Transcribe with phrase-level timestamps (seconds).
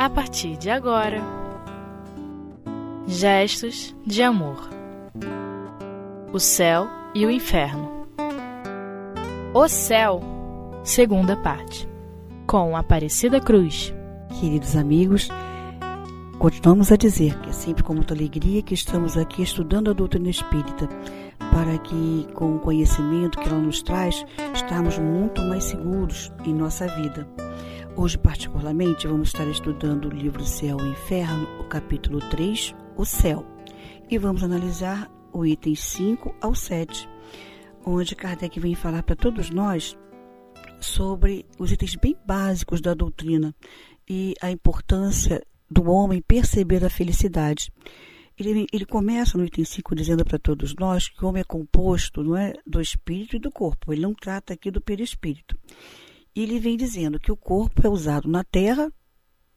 [0.00, 1.20] a partir de agora.
[3.06, 4.70] Gestos de amor.
[6.32, 8.06] O céu e o inferno.
[9.52, 10.22] O céu,
[10.82, 11.86] segunda parte.
[12.46, 13.92] Com Aparecida Cruz.
[14.40, 15.28] Queridos amigos,
[16.38, 20.30] continuamos a dizer que é sempre com muita alegria que estamos aqui estudando a doutrina
[20.30, 20.88] espírita,
[21.52, 24.24] para que, com o conhecimento que ela nos traz,
[24.54, 27.28] estarmos muito mais seguros em nossa vida.
[27.96, 33.44] Hoje, particularmente, vamos estar estudando o livro Céu e Inferno, o capítulo 3, O Céu.
[34.08, 37.08] E vamos analisar o item 5 ao 7,
[37.84, 39.98] onde Kardec vem falar para todos nós
[40.78, 43.54] sobre os itens bem básicos da doutrina
[44.08, 47.72] e a importância do homem perceber a felicidade.
[48.38, 52.22] Ele, ele começa no item 5 dizendo para todos nós que o homem é composto
[52.22, 53.92] não é, do espírito e do corpo.
[53.92, 55.58] Ele não trata aqui do perispírito.
[56.34, 58.92] Ele vem dizendo que o corpo é usado na Terra,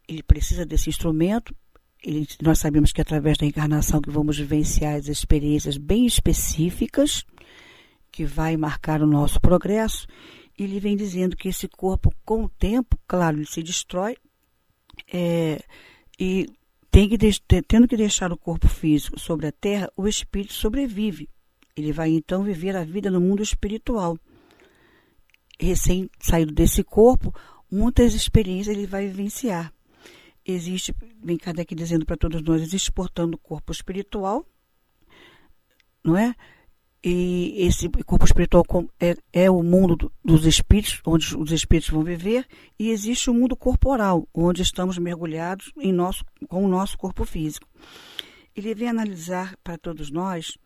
[0.07, 1.55] ele precisa desse instrumento.
[2.03, 7.25] Ele, nós sabemos que é através da encarnação que vamos vivenciar as experiências bem específicas
[8.11, 10.05] que vai marcar o nosso progresso.
[10.57, 14.15] Ele vem dizendo que esse corpo, com o tempo, claro, ele se destrói
[15.11, 15.63] é,
[16.19, 16.47] e
[16.91, 17.17] tem que
[17.67, 21.27] tendo que deixar o corpo físico sobre a terra, o espírito sobrevive.
[21.75, 24.17] Ele vai então viver a vida no mundo espiritual
[25.63, 27.33] recém saído desse corpo,
[27.71, 29.73] muitas experiências ele vai vivenciar.
[30.45, 34.45] Existe, vem Kardec dizendo para todos nós, existe, portanto, o corpo espiritual,
[36.03, 36.35] não é?
[37.05, 38.63] E esse corpo espiritual
[38.97, 42.47] é, é o mundo dos espíritos, onde os espíritos vão viver,
[42.79, 47.67] e existe o mundo corporal, onde estamos mergulhados em nosso, com o nosso corpo físico.
[48.55, 50.57] Ele vem analisar para todos nós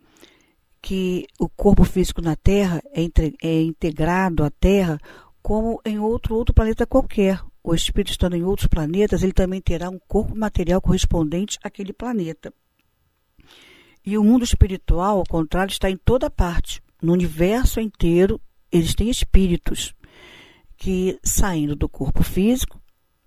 [0.80, 4.98] que o corpo físico na Terra é, entre, é integrado à Terra
[5.42, 7.40] como em outro, outro planeta qualquer.
[7.62, 12.52] O espírito estando em outros planetas, ele também terá um corpo material correspondente àquele planeta.
[14.04, 16.82] E o mundo espiritual, ao contrário, está em toda parte.
[17.02, 18.40] No universo inteiro,
[18.72, 19.94] existem espíritos
[20.76, 22.80] que, saindo do corpo físico,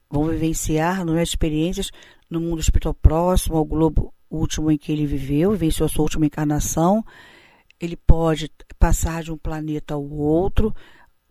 [0.09, 1.92] vão vivenciar não é, experiências
[2.30, 6.26] no mundo espiritual próximo ao globo último em que ele viveu, vivenciou a sua última
[6.26, 7.03] encarnação,
[7.81, 10.74] ele pode passar de um planeta ao outro.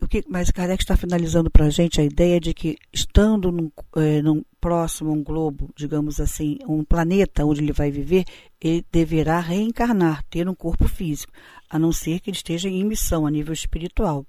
[0.01, 3.71] O que, mas Kardec está finalizando para a gente a ideia de que, estando num,
[3.97, 8.25] é, num próximo a um globo, digamos assim, um planeta onde ele vai viver,
[8.61, 11.33] ele deverá reencarnar, ter um corpo físico,
[11.69, 14.27] a não ser que ele esteja em missão a nível espiritual.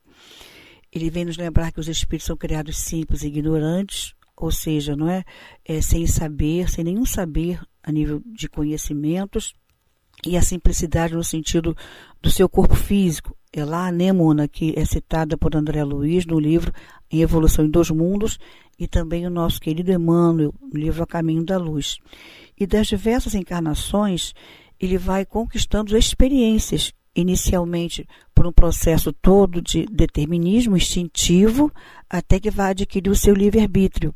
[0.92, 5.10] Ele vem nos lembrar que os espíritos são criados simples e ignorantes, ou seja, não
[5.10, 5.24] é,
[5.64, 9.54] é sem saber, sem nenhum saber a nível de conhecimentos,
[10.26, 11.76] e a simplicidade no sentido
[12.22, 13.36] do seu corpo físico.
[13.54, 16.72] É lá a anêmona que é citada por André Luiz no livro
[17.12, 18.40] Em Evolução em Dois Mundos
[18.80, 21.98] e também o nosso querido Emmanuel no livro A Caminho da Luz.
[22.58, 24.34] E das diversas encarnações,
[24.80, 31.72] ele vai conquistando experiências, inicialmente por um processo todo de determinismo instintivo,
[32.10, 34.16] até que vai adquirir o seu livre-arbítrio.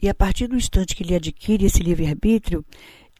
[0.00, 2.64] E a partir do instante que ele adquire esse livre-arbítrio,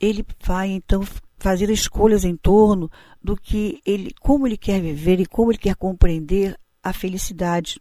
[0.00, 1.02] ele vai então
[1.38, 2.90] fazer escolhas em torno
[3.22, 7.80] do que ele, como ele quer viver e como ele quer compreender a felicidade.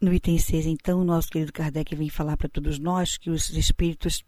[0.00, 3.50] No item 6, então, o nosso querido Kardec vem falar para todos nós que os
[3.50, 4.24] espíritos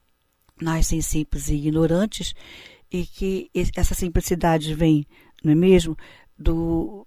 [0.61, 2.33] nascem simples e ignorantes
[2.91, 5.05] e que essa simplicidade vem,
[5.43, 5.97] não é mesmo,
[6.39, 7.07] do,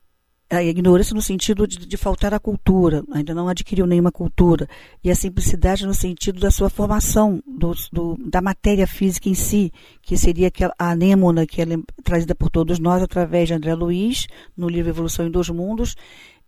[0.49, 4.67] a ignorância no sentido de, de, faltar a cultura, ainda não adquiriu nenhuma cultura,
[5.03, 9.71] e a simplicidade no sentido da sua formação, do, do, da matéria física em si,
[10.01, 11.65] que seria aquela, a anêmona que é
[12.03, 15.95] trazida por todos nós através de André Luiz, no livro Evolução em Dois Mundos,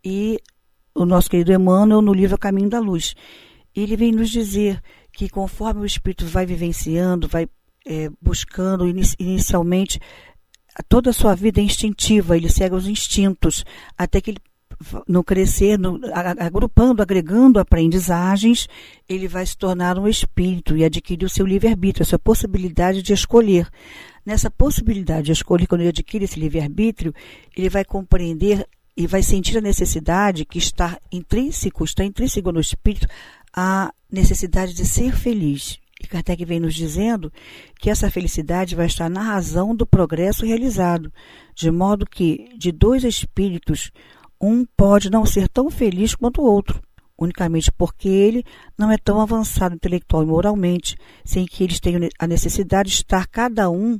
[0.03, 0.39] e
[0.95, 3.15] o nosso querido Emmanuel no livro Caminho da Luz.
[3.75, 7.47] Ele vem nos dizer que conforme o espírito vai vivenciando, vai
[7.85, 9.99] é, buscando inicialmente
[10.88, 13.63] toda a sua vida é instintiva, ele segue os instintos,
[13.97, 14.41] até que ele
[15.07, 16.00] no crescer, no,
[16.39, 18.68] agrupando, agregando aprendizagens,
[19.07, 23.12] ele vai se tornar um espírito e adquirir o seu livre-arbítrio, a sua possibilidade de
[23.12, 23.68] escolher.
[24.25, 27.13] Nessa possibilidade de escolher, quando ele adquire esse livre-arbítrio,
[27.56, 28.65] ele vai compreender
[28.95, 33.07] e vai sentir a necessidade que está intrínseco, está intrínseco no espírito,
[33.54, 35.77] a necessidade de ser feliz.
[36.09, 37.31] Kardec vem nos dizendo
[37.79, 41.11] que essa felicidade vai estar na razão do progresso realizado,
[41.56, 43.91] de modo que, de dois espíritos,
[44.41, 46.81] um pode não ser tão feliz quanto o outro,
[47.17, 48.44] unicamente porque ele
[48.77, 53.27] não é tão avançado intelectual e moralmente, sem que eles tenham a necessidade de estar
[53.27, 54.00] cada um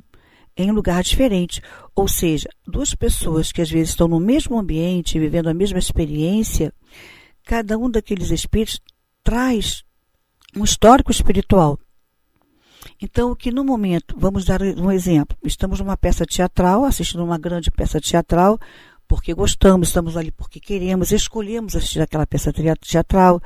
[0.56, 1.62] em um lugar diferente.
[1.94, 6.72] Ou seja, duas pessoas que às vezes estão no mesmo ambiente, vivendo a mesma experiência,
[7.44, 8.80] cada um daqueles espíritos
[9.22, 9.84] traz
[10.56, 11.78] um histórico espiritual
[13.00, 17.70] Então, que no momento, vamos dar um exemplo, estamos numa peça teatral, assistindo uma grande
[17.70, 18.58] peça teatral,
[19.08, 23.42] porque gostamos, estamos ali porque queremos, escolhemos assistir aquela peça teatral,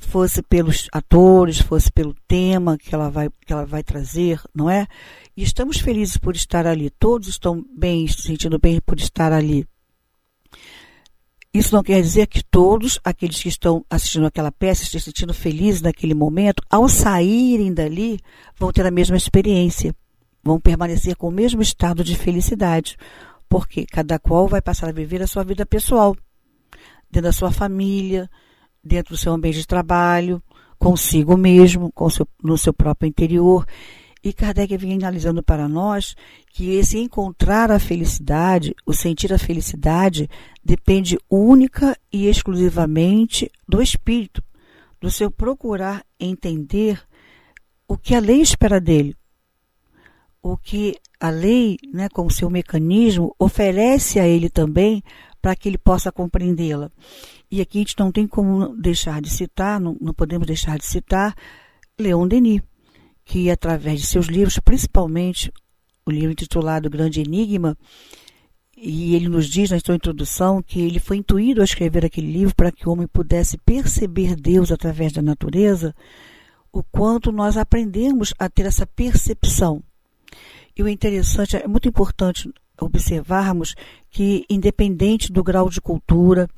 [0.00, 4.86] fosse pelos atores, fosse pelo tema que ela vai, que ela vai trazer, não é?
[5.36, 9.66] E estamos felizes por estar ali, todos estão bem, se sentindo bem por estar ali.
[11.52, 15.82] Isso não quer dizer que todos aqueles que estão assistindo aquela peça se sentindo felizes
[15.82, 18.20] naquele momento, ao saírem dali,
[18.56, 19.94] vão ter a mesma experiência,
[20.44, 22.96] vão permanecer com o mesmo estado de felicidade
[23.50, 26.16] porque cada qual vai passar a viver a sua vida pessoal,
[27.10, 28.30] dentro da sua família,
[28.82, 30.40] dentro do seu ambiente de trabalho,
[30.78, 33.66] consigo mesmo, com seu, no seu próprio interior.
[34.22, 36.14] E Kardec vem analisando para nós
[36.52, 40.28] que esse encontrar a felicidade, o sentir a felicidade,
[40.62, 44.42] depende única e exclusivamente do espírito,
[45.00, 47.02] do seu procurar entender
[47.88, 49.16] o que a lei espera dele,
[50.42, 55.02] o que a lei, né, com seu mecanismo, oferece a ele também
[55.40, 56.90] para que ele possa compreendê-la.
[57.50, 60.84] E aqui a gente não tem como deixar de citar, não, não podemos deixar de
[60.86, 61.34] citar
[61.98, 62.62] Leon Denis,
[63.30, 65.52] que através de seus livros, principalmente
[66.04, 67.78] o livro intitulado Grande Enigma,
[68.76, 72.56] e ele nos diz na sua introdução que ele foi intuído a escrever aquele livro
[72.56, 75.94] para que o homem pudesse perceber Deus através da natureza,
[76.72, 79.80] o quanto nós aprendemos a ter essa percepção.
[80.76, 83.76] E o interessante, é muito importante observarmos
[84.10, 86.48] que, independente do grau de cultura,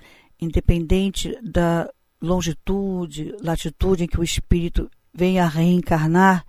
[0.40, 1.86] independente da
[2.18, 6.44] longitude, latitude em que o espírito vem a reencarnar,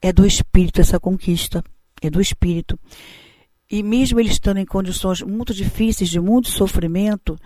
[0.00, 1.62] é do espírito essa conquista,
[2.00, 2.78] é do espírito.
[3.70, 7.38] E mesmo ele estando em condições muito difíceis, de muito sofrimento,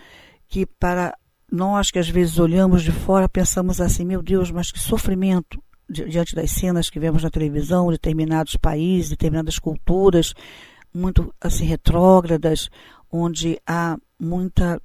[0.48, 1.16] que para
[1.50, 6.34] nós que às vezes olhamos de fora pensamos assim, meu Deus, mas que sofrimento diante
[6.34, 10.34] das cenas que vemos na televisão, determinados países, determinadas culturas
[10.92, 12.68] muito assim retrógradas,
[13.10, 14.80] onde há muita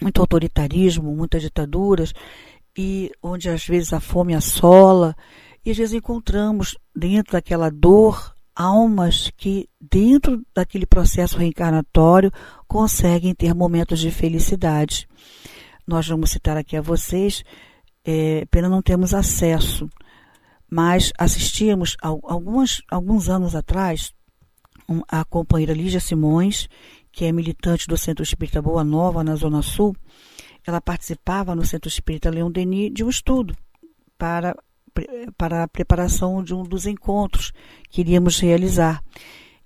[0.00, 2.12] muito autoritarismo, muitas ditaduras
[2.76, 5.16] e onde às vezes a fome assola
[5.64, 12.32] e às vezes encontramos dentro daquela dor almas que dentro daquele processo reencarnatório
[12.66, 15.08] conseguem ter momentos de felicidade.
[15.86, 17.44] Nós vamos citar aqui a vocês,
[18.04, 19.88] é, pena não temos acesso
[20.70, 24.12] mas assistíamos algumas, alguns anos atrás
[25.08, 26.68] a companheira Lígia Simões,
[27.10, 29.96] que é militante do Centro Espírita Boa Nova, na Zona Sul,
[30.66, 33.56] ela participava no Centro Espírita Leão Denis de um estudo
[34.18, 34.56] para,
[35.36, 37.52] para a preparação de um dos encontros
[37.88, 39.02] que iríamos realizar.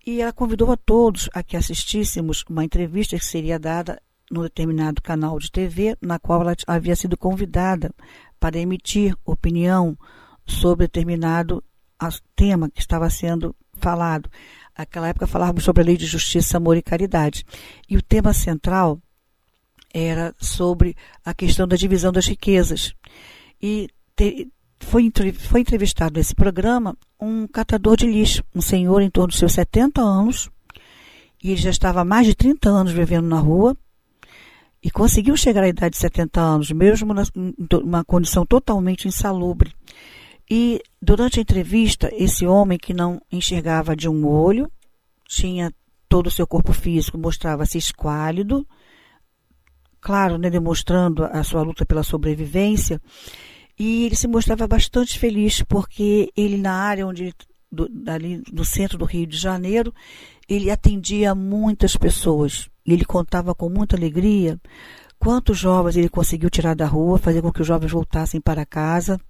[0.07, 4.01] E ela convidou a todos a que assistíssemos uma entrevista que seria dada
[4.31, 7.93] no determinado canal de TV, na qual ela havia sido convidada
[8.39, 9.97] para emitir opinião
[10.47, 11.63] sobre determinado
[12.35, 14.31] tema que estava sendo falado.
[14.79, 17.45] Naquela época falávamos sobre a lei de justiça, amor e caridade.
[17.89, 19.01] E o tema central
[19.93, 22.95] era sobre a questão da divisão das riquezas.
[23.61, 24.49] E te,
[24.81, 29.53] foi, foi entrevistado nesse programa um catador de lixo, um senhor em torno dos seus
[29.53, 30.51] 70 anos,
[31.43, 33.77] e ele já estava há mais de 30 anos vivendo na rua,
[34.83, 37.15] e conseguiu chegar à idade de 70 anos, mesmo
[37.71, 39.75] numa condição totalmente insalubre.
[40.51, 44.71] E durante a entrevista, esse homem que não enxergava de um olho,
[45.29, 45.73] tinha
[46.09, 48.67] todo o seu corpo físico, mostrava-se esquálido,
[50.01, 53.01] claro, né, demonstrando a sua luta pela sobrevivência,
[53.79, 57.35] e ele se mostrava bastante feliz porque ele na área onde
[57.71, 59.95] do, ali no centro do Rio de Janeiro,
[60.49, 62.69] ele atendia muitas pessoas.
[62.85, 64.59] Ele contava com muita alegria.
[65.19, 69.21] Quantos jovens ele conseguiu tirar da rua, fazer com que os jovens voltassem para casa.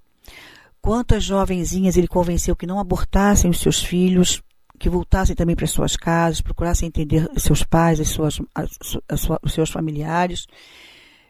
[0.81, 4.43] Quantas jovenzinhas ele convenceu que não abortassem os seus filhos,
[4.81, 9.53] que voltassem também para suas casas, procurassem entender seus pais, as suas, as suas, os
[9.53, 10.47] seus familiares.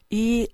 [0.09, 0.49] E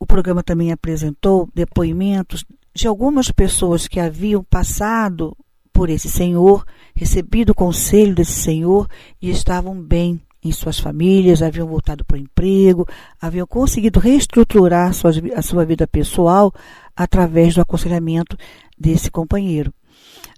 [0.00, 5.36] o programa também apresentou depoimentos de algumas pessoas que haviam passado
[5.72, 8.88] por esse senhor, recebido o conselho desse senhor
[9.22, 12.84] e estavam bem em suas famílias, haviam voltado para o emprego,
[13.20, 16.52] haviam conseguido reestruturar suas, a sua vida pessoal
[16.96, 18.36] através do aconselhamento
[18.76, 19.72] desse companheiro.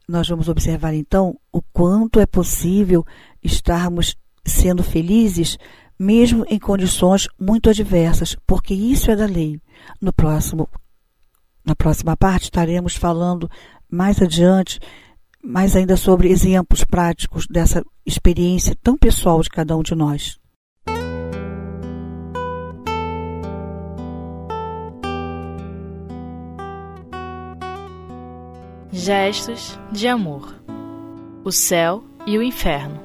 [0.09, 3.05] Nós vamos observar então o quanto é possível
[3.43, 5.59] estarmos sendo felizes
[5.99, 9.61] mesmo em condições muito adversas, porque isso é da lei.
[10.01, 10.69] No próximo
[11.65, 13.51] na próxima parte estaremos falando
[13.91, 14.79] mais adiante
[15.43, 20.39] mais ainda sobre exemplos práticos dessa experiência tão pessoal de cada um de nós.
[28.97, 30.59] Gestos de amor.
[31.45, 32.99] O céu e o inferno.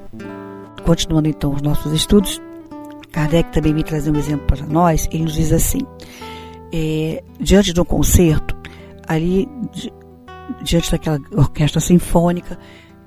[0.86, 2.40] Continuando então os nossos estudos,
[3.12, 5.06] Kardec também me traz um exemplo para nós.
[5.12, 5.80] Ele nos diz assim:
[6.72, 8.56] é, diante de um concerto,
[9.06, 9.92] ali di,
[10.62, 12.58] diante daquela orquestra sinfônica,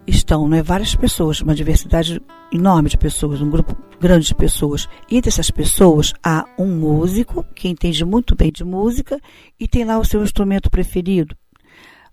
[0.05, 2.21] estão né, várias pessoas, uma diversidade
[2.53, 4.87] enorme de pessoas, um grupo grande de pessoas.
[5.09, 9.19] E entre essas pessoas há um músico que entende muito bem de música
[9.59, 11.35] e tem lá o seu instrumento preferido.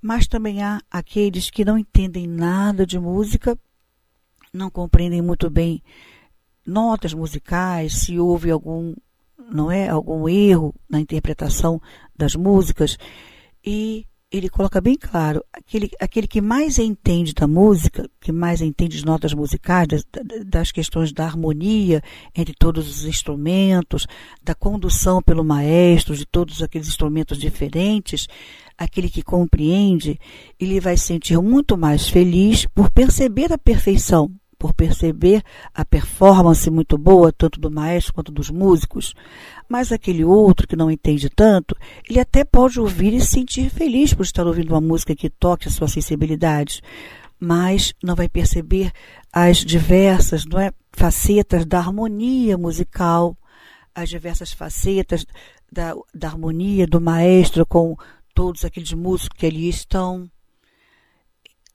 [0.02, 3.56] Mas também há aqueles que não entendem nada de música,
[4.52, 5.80] não compreendem muito bem
[6.66, 8.94] notas musicais, se houve algum,
[9.38, 11.80] não é, algum erro na interpretação
[12.16, 12.98] das músicas
[13.64, 18.96] e ele coloca bem claro, aquele, aquele que mais entende da música, que mais entende
[18.96, 20.04] de notas musicais, das,
[20.46, 22.02] das, questões da harmonia
[22.34, 24.06] entre todos os instrumentos,
[24.42, 28.26] da condução pelo maestro, de todos aqueles instrumentos diferentes,
[28.78, 30.18] aquele que compreende,
[30.58, 34.32] ele vai se sentir muito mais feliz por perceber a perfeição
[34.62, 35.42] por perceber
[35.74, 39.12] a performance muito boa, tanto do maestro quanto dos músicos.
[39.68, 41.76] Mas aquele outro que não entende tanto,
[42.08, 45.66] ele até pode ouvir e se sentir feliz por estar ouvindo uma música que toque
[45.66, 46.80] a sua sensibilidade,
[47.40, 48.92] mas não vai perceber
[49.32, 53.36] as diversas não é, facetas da harmonia musical,
[53.92, 55.26] as diversas facetas
[55.72, 57.96] da, da harmonia do maestro com
[58.32, 60.30] todos aqueles músicos que ali estão.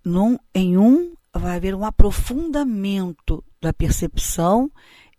[0.05, 4.71] Num, em um vai haver um aprofundamento da percepção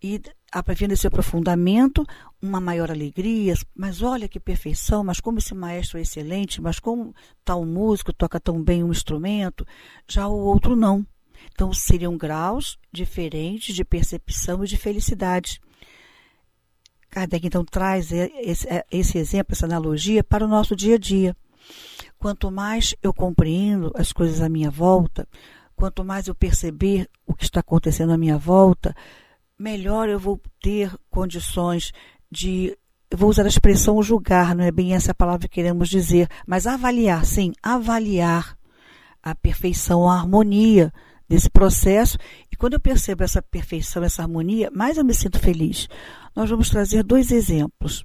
[0.02, 0.20] e
[0.52, 2.06] havendo esse aprofundamento,
[2.40, 7.14] uma maior alegria, mas olha que perfeição, mas como esse maestro é excelente, mas como
[7.44, 9.66] tal músico toca tão bem um instrumento,
[10.08, 11.04] já o outro não.
[11.52, 15.60] Então seriam graus diferentes de percepção e de felicidade.
[17.10, 21.36] Kardec então traz esse, esse exemplo, essa analogia para o nosso dia a dia.
[22.18, 25.28] Quanto mais eu compreendo as coisas à minha volta,
[25.78, 28.92] quanto mais eu perceber o que está acontecendo à minha volta,
[29.56, 31.92] melhor eu vou ter condições
[32.30, 32.76] de.
[33.08, 36.66] Eu vou usar a expressão julgar, não é bem essa palavra que queremos dizer, mas
[36.66, 38.58] avaliar, sim, avaliar
[39.22, 40.92] a perfeição, a harmonia
[41.26, 42.18] desse processo.
[42.52, 45.88] E quando eu percebo essa perfeição, essa harmonia, mais eu me sinto feliz.
[46.36, 48.04] Nós vamos trazer dois exemplos.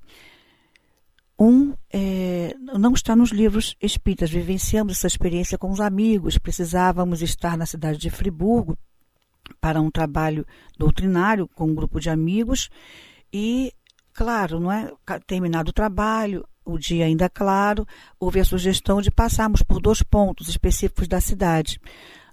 [1.44, 4.32] Um é, não está nos livros espíritas.
[4.32, 6.38] Vivenciamos essa experiência com os amigos.
[6.38, 8.78] Precisávamos estar na cidade de Friburgo
[9.60, 10.48] para um trabalho
[10.80, 12.70] doutrinário com um grupo de amigos.
[13.32, 13.74] E,
[14.14, 14.90] claro, não é
[15.28, 17.86] terminado o trabalho, o dia ainda claro,
[18.18, 21.78] houve a sugestão de passarmos por dois pontos específicos da cidade.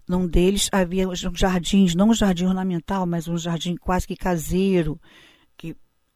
[0.08, 5.00] Num deles havia jardins, não um jardim ornamental, mas um jardim quase que caseiro,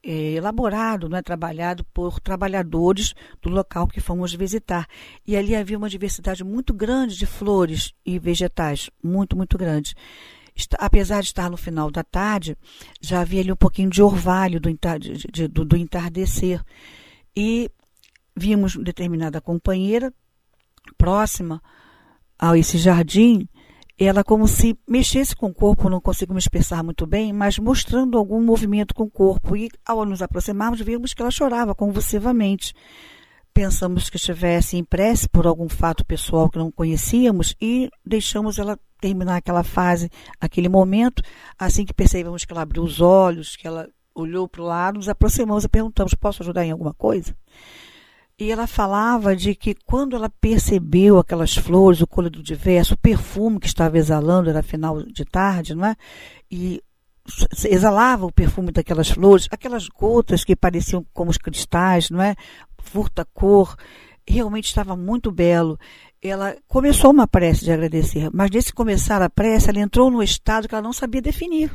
[0.05, 4.87] é, elaborado, né, trabalhado por trabalhadores do local que fomos visitar.
[5.27, 9.95] E ali havia uma diversidade muito grande de flores e vegetais, muito, muito grande.
[10.79, 12.57] Apesar de estar no final da tarde,
[13.01, 14.71] já havia ali um pouquinho de orvalho do,
[15.01, 16.63] de, de, do, do entardecer.
[17.37, 17.71] E
[18.37, 20.13] vimos determinada companheira
[20.97, 21.63] próxima
[22.39, 23.49] a esse jardim
[23.99, 28.19] ela como se mexesse com o corpo, não consigo me expressar muito bem, mas mostrando
[28.19, 29.57] algum movimento com o corpo.
[29.57, 32.75] E ao nos aproximarmos, vimos que ela chorava convulsivamente.
[33.53, 38.77] Pensamos que estivesse em prece por algum fato pessoal que não conhecíamos e deixamos ela
[39.01, 40.11] terminar aquela fase,
[40.41, 41.23] aquele momento.
[41.57, 45.09] Assim que percebemos que ela abriu os olhos, que ela olhou para o lado, nos
[45.09, 47.37] aproximamos e perguntamos: Posso ajudar em alguma coisa?
[48.39, 53.61] E ela falava de que quando ela percebeu aquelas flores, o colorido diverso, o perfume
[53.61, 55.95] que estava exalando, era final de tarde, não é?
[56.51, 56.83] E
[57.65, 62.35] exalava o perfume daquelas flores, aquelas gotas que pareciam como os cristais, não é?
[62.83, 63.77] Furta cor,
[64.29, 65.79] realmente estava muito belo.
[66.21, 70.67] Ela começou uma prece de agradecer, mas nesse começar a prece, ela entrou num estado
[70.67, 71.71] que ela não sabia definir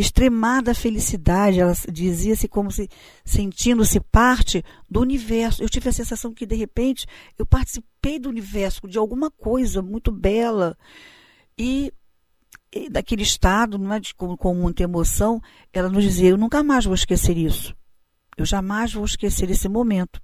[0.00, 1.60] extremada felicidade.
[1.60, 2.88] Ela dizia-se como se
[3.24, 5.62] sentindo-se parte do universo.
[5.62, 7.06] Eu tive a sensação que, de repente,
[7.38, 10.76] eu participei do universo, de alguma coisa muito bela.
[11.56, 11.92] E,
[12.72, 15.40] e daquele estado, não é, de, com, com muita emoção,
[15.72, 17.74] ela nos dizia: Eu nunca mais vou esquecer isso.
[18.36, 20.20] Eu jamais vou esquecer esse momento.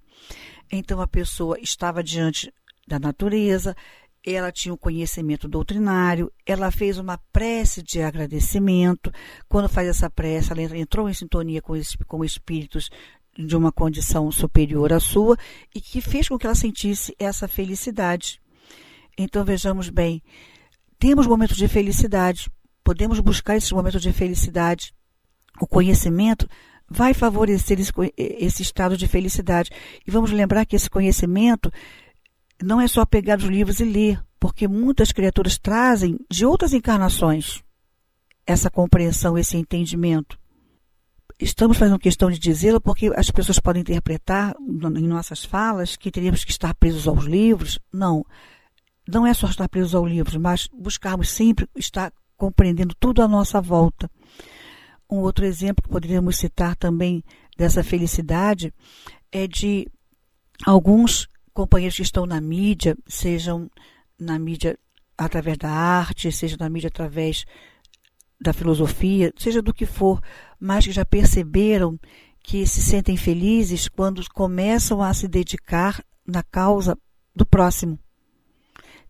[0.72, 2.52] Então a pessoa estava diante
[2.88, 3.76] da natureza,
[4.26, 9.12] ela tinha o um conhecimento doutrinário, ela fez uma prece de agradecimento.
[9.48, 11.74] Quando faz essa prece, ela entrou em sintonia com,
[12.08, 12.90] com espíritos
[13.38, 15.36] de uma condição superior à sua
[15.72, 18.40] e que fez com que ela sentisse essa felicidade.
[19.16, 20.20] Então vejamos bem,
[20.98, 22.50] temos momentos de felicidade,
[22.82, 24.92] podemos buscar esses momentos de felicidade.
[25.60, 26.48] O conhecimento
[26.88, 29.70] vai favorecer esse, esse estado de felicidade.
[30.06, 31.70] E vamos lembrar que esse conhecimento
[32.62, 37.62] não é só pegar os livros e ler, porque muitas criaturas trazem de outras encarnações
[38.46, 40.38] essa compreensão, esse entendimento.
[41.38, 46.44] Estamos fazendo questão de dizê-lo porque as pessoas podem interpretar em nossas falas que teríamos
[46.44, 47.78] que estar presos aos livros.
[47.92, 48.24] Não,
[49.06, 53.60] não é só estar presos aos livros, mas buscarmos sempre estar compreendendo tudo à nossa
[53.60, 54.10] volta.
[55.10, 57.22] Um outro exemplo que poderíamos citar também
[57.56, 58.72] dessa felicidade
[59.30, 59.86] é de
[60.64, 63.70] alguns companheiros que estão na mídia, sejam
[64.20, 64.78] na mídia
[65.16, 67.46] através da arte, seja na mídia através
[68.38, 70.20] da filosofia, seja do que for,
[70.60, 71.98] mas que já perceberam
[72.42, 76.96] que se sentem felizes quando começam a se dedicar na causa
[77.34, 77.98] do próximo.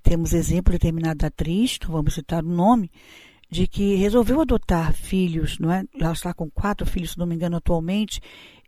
[0.01, 2.89] Temos exemplo determinado da atriz, não vamos citar o nome,
[3.51, 5.85] de que resolveu adotar filhos, não é?
[5.99, 8.21] Ela está com quatro filhos, se não me engano, atualmente,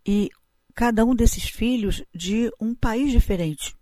[0.05, 0.31] e
[0.79, 3.75] cada um desses filhos de um país diferente.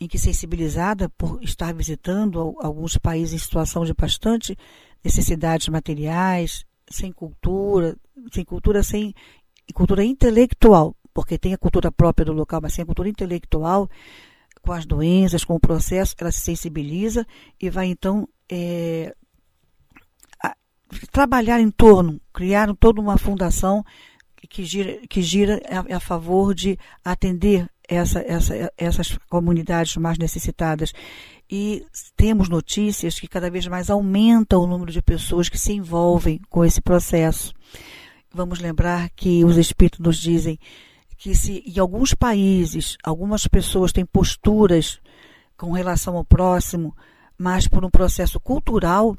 [0.00, 4.56] Em que, sensibilizada por estar visitando alguns países em situação de bastante
[5.02, 7.96] necessidades materiais, sem cultura,
[8.32, 9.12] sem cultura, sem
[9.74, 13.90] cultura intelectual, porque tem a cultura própria do local, mas sem a cultura intelectual,
[14.62, 17.26] com as doenças, com o processo, ela se sensibiliza
[17.60, 19.12] e vai então é,
[21.10, 23.84] trabalhar em torno, criar toda uma fundação
[24.46, 30.92] que gira, que gira a, a favor de atender essa, essa, essas comunidades mais necessitadas.
[31.50, 31.84] E
[32.16, 36.64] temos notícias que cada vez mais aumentam o número de pessoas que se envolvem com
[36.64, 37.52] esse processo.
[38.32, 40.58] Vamos lembrar que os espíritos nos dizem
[41.16, 45.00] que se em alguns países algumas pessoas têm posturas
[45.56, 46.96] com relação ao próximo,
[47.38, 49.16] mas por um processo cultural,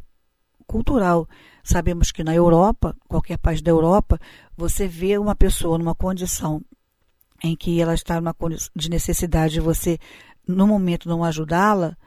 [0.65, 1.27] cultural,
[1.65, 4.19] Sabemos que na Europa, qualquer país da Europa,
[4.55, 6.62] você vê uma pessoa numa condição
[7.43, 9.97] em que ela está numa condição de necessidade, você
[10.47, 11.97] no momento não ajudá-la,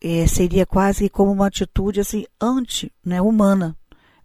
[0.00, 3.68] é, seria quase como uma atitude assim anti-humana.
[3.68, 3.74] Né,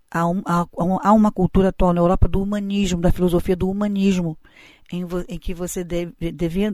[0.09, 0.65] há, um, há,
[1.01, 4.37] há, uma cultura atual na Europa do humanismo, da filosofia do humanismo,
[4.91, 6.13] em, em que você deve,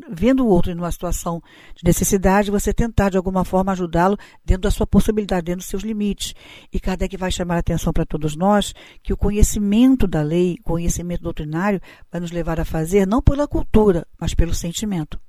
[0.10, 1.42] vendo o outro em uma situação
[1.76, 5.84] de necessidade, você tentar de alguma forma ajudá-lo dentro da sua possibilidade, dentro dos seus
[5.84, 6.34] limites.
[6.72, 11.24] E Kardec vai chamar a atenção para todos nós que o conhecimento da lei, conhecimento
[11.24, 15.20] doutrinário, vai nos levar a fazer não pela cultura, mas pelo sentimento.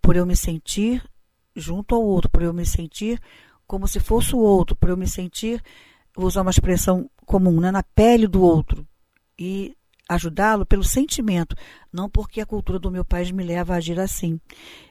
[0.00, 1.02] Por eu me sentir
[1.54, 3.20] junto ao outro, por eu me sentir
[3.66, 5.60] como se fosse o outro, por eu me sentir,
[6.14, 8.86] vou usar uma expressão comum, né, na pele do outro.
[9.38, 9.76] E
[10.08, 11.56] ajudá-lo pelo sentimento,
[11.92, 14.40] não porque a cultura do meu país me leva a agir assim.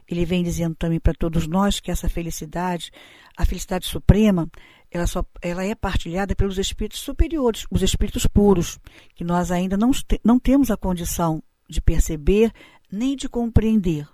[0.08, 2.91] Ele vem dizendo também para todos nós que essa felicidade,
[3.36, 4.49] a felicidade suprema,
[4.91, 8.80] ela, só, ela é partilhada pelos espíritos superiores, os espíritos puros,
[9.15, 9.91] que nós ainda não,
[10.23, 12.51] não temos a condição de perceber
[12.91, 14.08] nem de compreender.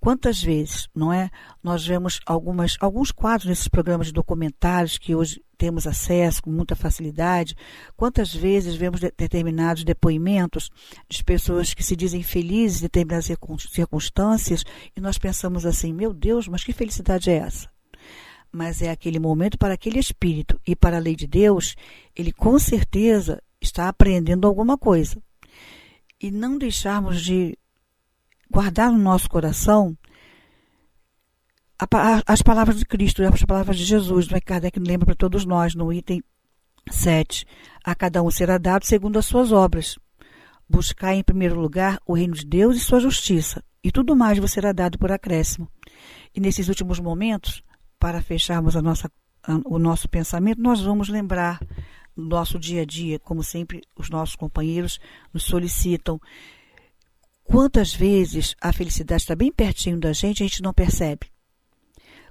[0.00, 1.30] Quantas vezes, não é?
[1.62, 6.74] Nós vemos algumas, alguns quadros nesses programas de documentários que hoje temos acesso com muita
[6.74, 7.54] facilidade.
[7.94, 10.70] Quantas vezes vemos de, determinados depoimentos
[11.06, 13.28] de pessoas que se dizem felizes em determinadas
[13.68, 14.64] circunstâncias
[14.96, 17.68] e nós pensamos assim: meu Deus, mas que felicidade é essa?
[18.50, 21.76] Mas é aquele momento para aquele espírito e para a lei de Deus,
[22.16, 25.22] ele com certeza está aprendendo alguma coisa.
[26.18, 27.56] E não deixarmos de
[28.50, 29.96] guardar no nosso coração
[32.26, 35.74] as palavras de Cristo, as palavras de Jesus, não é Kardec lembra para todos nós,
[35.74, 36.22] no item
[36.90, 37.46] 7.
[37.82, 39.98] A cada um será dado segundo as suas obras.
[40.68, 44.52] Buscai em primeiro lugar o reino de Deus e sua justiça, e tudo mais vos
[44.52, 45.68] será dado por acréscimo.
[46.34, 47.62] E nesses últimos momentos,
[47.98, 49.10] para fecharmos a nossa,
[49.64, 51.60] o nosso pensamento, nós vamos lembrar
[52.14, 55.00] no nosso dia a dia, como sempre os nossos companheiros
[55.32, 56.20] nos solicitam.
[57.50, 61.26] Quantas vezes a felicidade está bem pertinho da gente e a gente não percebe?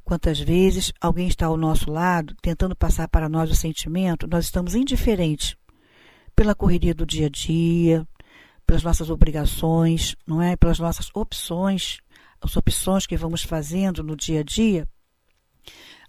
[0.01, 4.75] Quantas vezes alguém está ao nosso lado, tentando passar para nós o sentimento, nós estamos
[4.75, 5.57] indiferentes
[6.33, 8.07] pela correria do dia a dia,
[8.65, 10.55] pelas nossas obrigações, não é?
[10.55, 11.97] Pelas nossas opções,
[12.41, 14.87] as opções que vamos fazendo no dia a dia.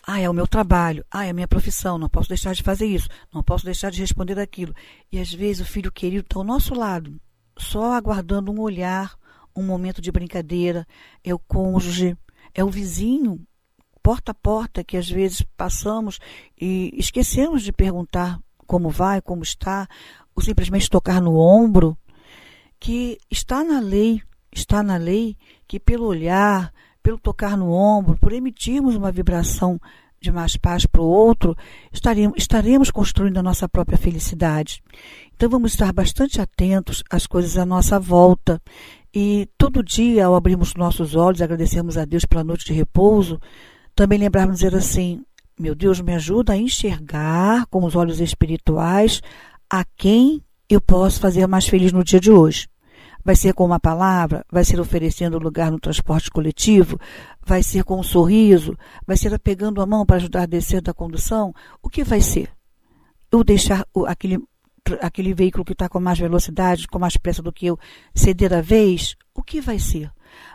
[0.06, 2.86] Ah, é o meu trabalho, ah, é a minha profissão, não posso deixar de fazer
[2.86, 4.72] isso, não posso deixar de responder aquilo.
[5.10, 7.20] E às vezes o filho querido está ao nosso lado,
[7.60, 9.16] só aguardando um olhar,
[9.54, 10.86] um momento de brincadeira,
[11.22, 12.16] é o cônjuge,
[12.54, 13.40] é o vizinho
[14.02, 16.18] porta a porta que às vezes passamos
[16.60, 19.88] e esquecemos de perguntar como vai, como está,
[20.34, 21.96] ou simplesmente tocar no ombro,
[22.78, 28.32] que está na lei, está na lei que pelo olhar, pelo tocar no ombro, por
[28.32, 29.80] emitirmos uma vibração
[30.20, 31.56] de mais paz para o outro,
[31.90, 34.82] estaremos, estaremos construindo a nossa própria felicidade.
[35.34, 38.60] Então vamos estar bastante atentos às coisas à nossa volta.
[39.14, 43.40] E todo dia, ao abrirmos nossos olhos, agradecemos a Deus pela noite de repouso,
[43.94, 45.24] também lembrarmos dizer assim:
[45.58, 49.22] meu Deus, me ajuda a enxergar com os olhos espirituais
[49.70, 52.68] a quem eu posso fazer mais feliz no dia de hoje.
[53.24, 54.44] Vai ser com uma palavra?
[54.50, 56.98] Vai ser oferecendo lugar no transporte coletivo?
[57.44, 58.76] Vai ser com um sorriso?
[59.06, 61.54] Vai ser pegando a mão para ajudar a descer da condução?
[61.82, 62.50] O que vai ser?
[63.30, 64.38] Eu deixar aquele,
[65.00, 67.78] aquele veículo que está com mais velocidade, com mais pressa do que eu,
[68.14, 69.16] ceder a vez?
[69.34, 70.12] O que vai ser?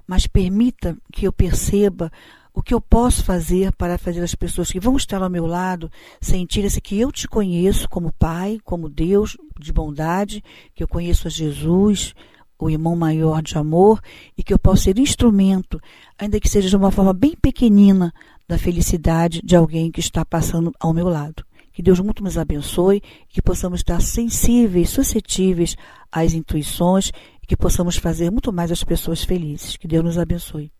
[0.08, 2.12] Mas permita que eu perceba
[2.56, 5.92] o que eu posso fazer para fazer as pessoas que vão estar ao meu lado
[6.22, 10.42] sentirem-se que eu te conheço como Pai, como Deus de bondade,
[10.74, 12.14] que eu conheço a Jesus,
[12.60, 14.00] o irmão maior de amor
[14.38, 15.80] e que eu possa ser instrumento,
[16.18, 18.14] ainda que seja de uma forma bem pequenina,
[18.48, 21.44] da felicidade de alguém que está passando ao meu lado.
[21.74, 25.76] Que Deus muito nos abençoe, que possamos estar sensíveis, suscetíveis
[26.12, 29.76] às intuições e que possamos fazer muito mais as pessoas felizes.
[29.76, 30.72] Que Deus nos abençoe.